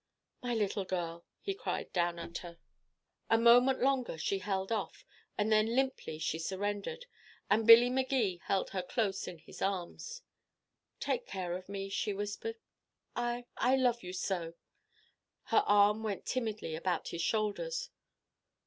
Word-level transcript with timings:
"My 0.41 0.55
little 0.55 0.83
girl!" 0.83 1.25
he 1.39 1.53
cried 1.53 1.93
down 1.93 2.17
at 2.17 2.39
her. 2.39 2.57
A 3.29 3.37
moment 3.37 3.81
longer 3.83 4.17
she 4.17 4.39
held 4.39 4.71
off, 4.71 5.05
and 5.37 5.51
then 5.51 5.75
limply 5.75 6.17
she 6.17 6.39
surrendered. 6.39 7.05
And 7.51 7.67
Billy 7.67 7.87
Magee 7.91 8.37
held 8.45 8.71
her 8.71 8.81
close 8.81 9.27
in 9.27 9.37
his 9.37 9.61
arms. 9.61 10.23
"Take 10.99 11.27
care 11.27 11.55
of 11.55 11.69
me," 11.69 11.87
she 11.87 12.13
whispered. 12.13 12.57
"I 13.15 13.45
I 13.57 13.75
love 13.75 14.01
you 14.01 14.11
so." 14.11 14.55
Her 15.43 15.61
arm 15.67 16.01
went 16.01 16.25
timidly 16.25 16.73
about 16.73 17.09
his 17.09 17.21
shoulders. 17.21 17.91